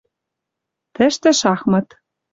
[0.95, 1.87] Тӹштӹ шахмат